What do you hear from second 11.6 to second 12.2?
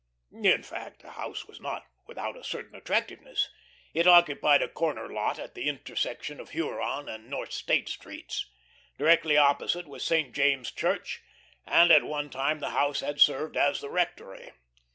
and at